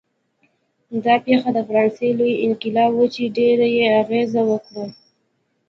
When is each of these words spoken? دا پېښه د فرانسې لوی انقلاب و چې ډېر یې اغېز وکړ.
دا 1.05 1.15
پېښه 1.25 1.49
د 1.53 1.59
فرانسې 1.67 2.07
لوی 2.19 2.33
انقلاب 2.45 2.91
و 2.95 3.03
چې 3.15 3.23
ډېر 3.37 3.57
یې 3.75 3.85
اغېز 4.01 4.31
وکړ. 4.49 4.85